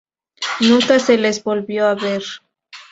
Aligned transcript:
Nunca 0.61 0.97
se 0.97 1.15
les 1.19 1.43
volvió 1.43 1.85
a 1.87 1.93
ver. 1.93 2.23